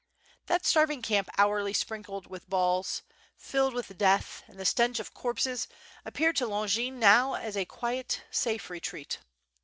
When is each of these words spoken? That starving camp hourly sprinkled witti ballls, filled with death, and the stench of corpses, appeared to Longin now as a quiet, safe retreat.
That 0.47 0.65
starving 0.65 1.03
camp 1.03 1.29
hourly 1.37 1.73
sprinkled 1.73 2.27
witti 2.27 2.49
ballls, 2.49 3.03
filled 3.37 3.75
with 3.75 3.99
death, 3.99 4.41
and 4.47 4.59
the 4.59 4.65
stench 4.65 4.99
of 4.99 5.13
corpses, 5.13 5.67
appeared 6.05 6.37
to 6.37 6.47
Longin 6.47 6.97
now 6.97 7.35
as 7.35 7.55
a 7.55 7.65
quiet, 7.65 8.23
safe 8.31 8.71
retreat. 8.71 9.19